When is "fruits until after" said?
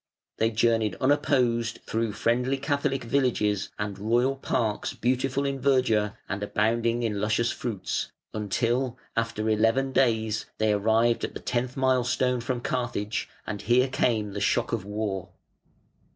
7.51-9.47